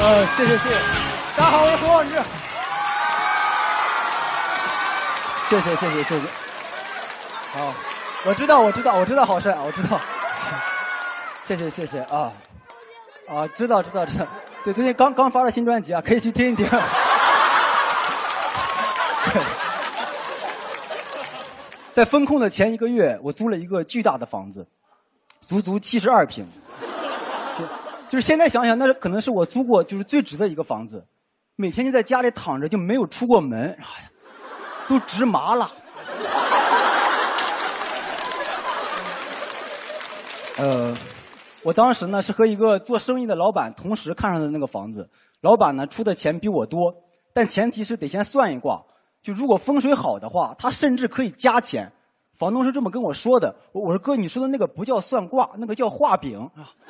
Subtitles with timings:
[0.00, 0.76] 呃，谢谢谢谢，
[1.36, 2.14] 大家好，我是何广智。
[5.50, 6.26] 谢谢谢谢谢谢。
[7.52, 7.74] 好，
[8.24, 10.00] 我知道我知道我知道好帅，我知道。
[11.42, 12.32] 谢谢谢谢啊
[13.28, 14.26] 啊，知道知道知道。
[14.62, 16.64] 对，最近刚刚发了新专辑啊，可以去听一听。
[21.92, 24.64] 在风控的前一个月，我租了一个巨大的房子，
[25.40, 26.46] 足足七十二平。
[28.08, 31.06] 就是现在想想，那是可能是我租过就是最值的一个房子。
[31.56, 33.76] 每天就在家里躺着，就没有出过门，
[34.86, 35.70] 都直麻了。
[40.56, 40.96] 呃，
[41.62, 46.94] 我当时呢是和一个做生意的老板同时看上的那个房子，老板呢出的钱比我多，
[47.34, 48.82] 但前提是得先算一卦。
[49.22, 51.92] 就如果风水好的话，他甚至可以加钱。
[52.38, 53.54] 房东是这么跟我说的。
[53.72, 56.70] 我我说哥，你说的那个不叫算卦，那个叫画饼啊。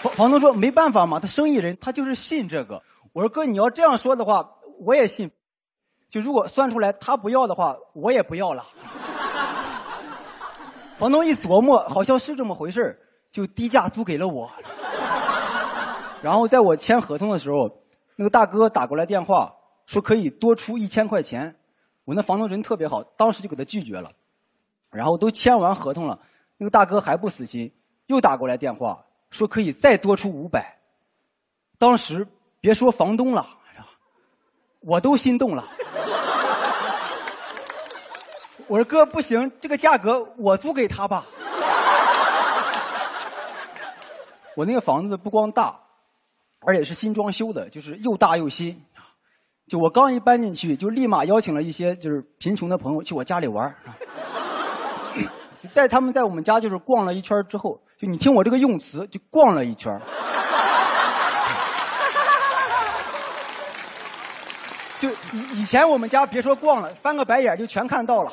[0.00, 2.82] 房房东说没办法嘛，他生意人他就是信这个。
[3.12, 4.48] 我说哥，你要这样说的话，
[4.80, 5.30] 我也信。
[6.08, 8.64] 就如果算出来他不要的话，我也不要了。
[10.96, 12.98] 房东一琢磨，好像是这么回事
[13.30, 14.50] 就低价租给了我。
[16.22, 17.82] 然后在我签合同的时候。
[18.20, 19.54] 那个大哥打过来电话，
[19.86, 21.54] 说可以多出一千块钱，
[22.08, 24.10] 我那房东人特别好，当时就给他拒绝了。
[24.88, 26.18] 然后都签完合同了，
[26.56, 27.70] 那个大哥还不死心，
[28.06, 30.78] 又打过来电话，说可以再多出五百。
[31.76, 32.26] 当时
[32.62, 33.46] 别说房东了，
[34.80, 35.68] 我都心动了。
[38.68, 41.26] 我说哥不行，这个价格我租给他吧。
[44.56, 45.78] 我那个房子不光大。
[46.60, 48.84] 而且是新装修的，就是又大又新。
[49.68, 53.74] 就我刚一搬进去，就立马邀请了一些就是贫穷的朋友去我家里玩
[55.62, 60.00] 就带他们在我们家就是逛了一圈之后，就你听我这个用词，就逛了一圈
[64.98, 68.32] 就以以前我们家别说逛了，翻个白眼就全看到了。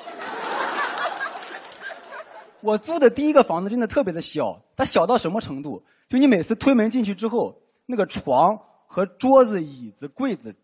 [2.61, 5.83] 我租的第一个房子真的特别的小，它小到什么程度？
[6.07, 7.53] 就你每次推门进去之后。
[7.87, 10.55] 那个床和桌子、椅子、柜子，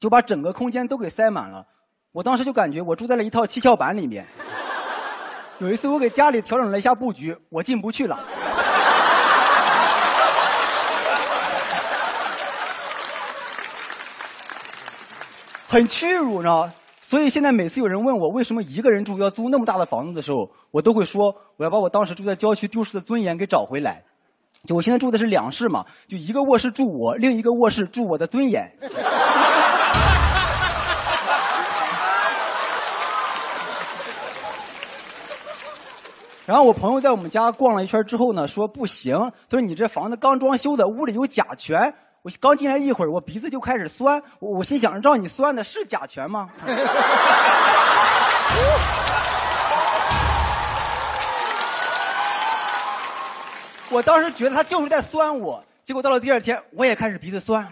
[0.00, 1.66] 就把整个空间都给塞满了。
[2.12, 4.26] 我当时就感觉我住在了一套七巧板里面。
[5.58, 8.18] 有一次我给家里调整了一下布局，我进不去了，
[15.68, 16.72] 很屈辱呢。
[17.02, 24.02] 所以现在每次有人问我为什么一个人住要租那么大的房子的时候，我都会说我要把我当时住在郊区丢失的尊严给找回来。
[24.66, 28.72] 就我现在住的是两室嘛，就一个卧室住我，另一个卧室住我的尊严。
[36.50, 39.16] 然后我朋友在我们家逛了一圈之后呢，说不行，
[39.48, 41.94] 他说你这房子刚装修的，屋里有甲醛。
[42.22, 46.50] 我刚进来一会儿，我鼻子就开始酸，我心想，让你酸的是甲醛吗？
[53.92, 57.64] 我当时觉得他就是在酸我，结果到了第二天，我也开始鼻子酸，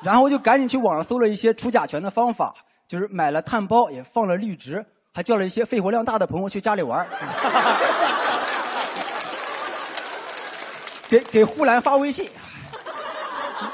[0.00, 2.54] 然后我就赶紧去网上搜了一些除甲醛的方法，
[2.88, 4.86] 就是买了炭包，也放了绿植，
[5.18, 7.04] 还叫了一些肺活量大的朋友去家里玩
[11.10, 12.30] 给给呼兰发微信，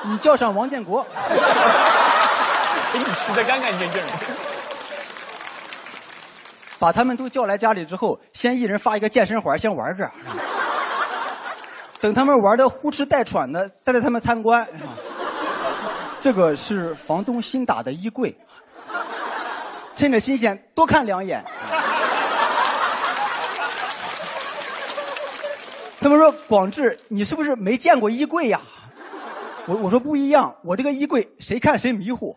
[0.05, 1.05] 你叫上王建国，
[2.95, 4.07] 给你吃的干干净净的。
[6.79, 10.11] 把他们都叫来家里之后，先一人发一个健身环，先玩着。
[12.01, 14.67] 等他们玩的呼哧带喘的，再带他们参观。
[16.21, 18.35] 这个是房东新打的衣柜，
[19.97, 21.45] 趁着新鲜多看两眼。
[26.01, 28.61] 他们说：“广志，你是不是没见过衣柜呀？”
[29.67, 32.37] 我我说不一样，我这个衣柜谁看谁迷糊。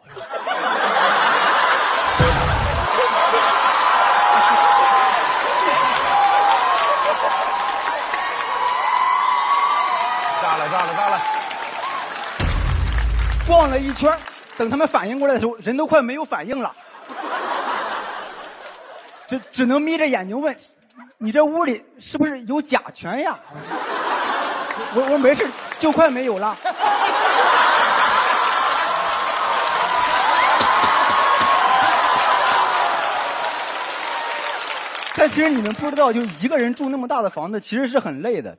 [13.45, 14.18] 逛了一圈，
[14.57, 16.74] 等他们反应过来的时候，人都快没有反应了，
[19.27, 20.56] 只只能眯着眼睛问
[21.19, 23.38] ：“你这屋里是不是有甲醛呀？”
[24.95, 25.45] 我我没事，
[25.79, 26.57] 就快没有了。
[35.15, 38.57] 但其实你们不知道，就一个人住那么大的房子，其实是很累的。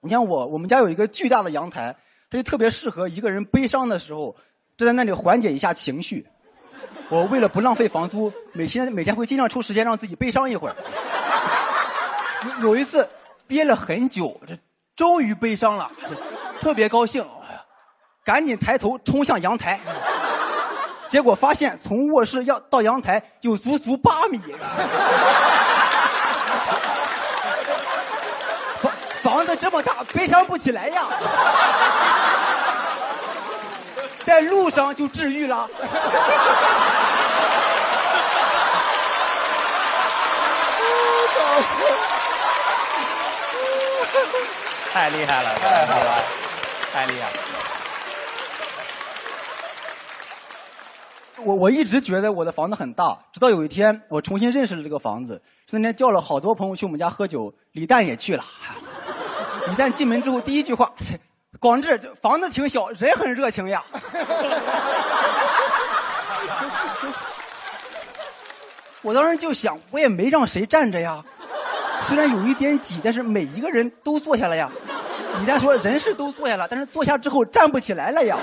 [0.00, 1.96] 你像我，我们家有一个巨大的阳台。
[2.30, 4.36] 它就特别适合一个人悲伤的时候，
[4.76, 6.26] 就在那里缓解一下情绪。
[7.10, 10.76] 我为了不浪费房租，每天每天会尽量抽时间让自己悲伤一会儿。
[12.60, 13.08] 有有一次
[13.46, 14.54] 憋了很久，这
[14.94, 15.90] 终于悲伤了，
[16.60, 17.26] 特别高兴，
[18.24, 19.80] 赶紧抬头冲向阳台，
[21.08, 24.38] 结果发现从卧室要到阳台有足足八米。
[28.82, 31.08] 房房子这么大，悲伤不起来呀。
[34.26, 35.66] 在路上就治愈了。
[44.90, 46.22] 太厉害了，太好了，
[46.92, 47.36] 太厉害了。
[51.44, 55.40] 我我一直觉得我的房子很大，直到有一天我重新认识了这个房子。
[55.70, 58.42] 那天叫了好多朋友去我们家喝酒，李诞也去了。
[59.68, 60.90] 李诞进门之后第一句话
[61.60, 63.84] ：“广志，这房子挺小，人很热情呀。
[69.02, 71.24] ”我当时就想，我也没让谁站着呀，
[72.02, 74.70] 虽然有一点挤，但是每一个人都坐下了呀。
[75.40, 78.38] 李诞说：“人是都坐下了，但是坐下之后站不起来了呀。”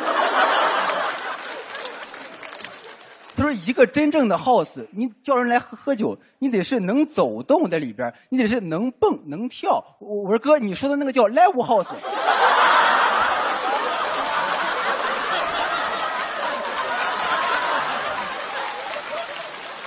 [3.36, 11.92] 他说：“一个真正的 house，你叫人来喝喝酒，你得是能走动在里边，你得是能蹦能跳。”我我说：“哥，你说的那个叫 live house。”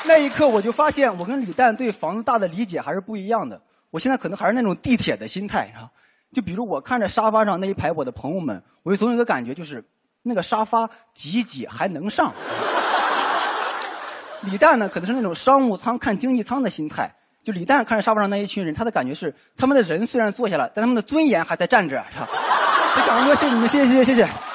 [0.09, 3.61] 那一刻，我就发现我跟李诞对房子大的理解还是不一样的。
[3.91, 5.89] 我现在可能还是那种地铁的心态啊，
[6.33, 9.85] 就比如我看着沙发上那一排我的朋友们，我就总有一个感觉，就是
[10.23, 12.33] 那个沙发挤挤还能上。
[14.43, 17.15] 李诞呢，可能是那种商务舱看经济舱的心态。
[17.45, 22.03] 就李诞看着沙发上那一群人，他的感觉是，他们的人虽然坐下了，但他们的尊严还在站着。
[22.97, 24.48] 就讲 说谢谢你们，谢谢谢谢谢谢。